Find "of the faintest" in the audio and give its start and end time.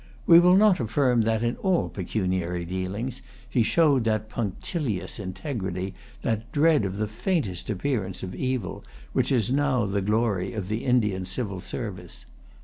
6.85-7.69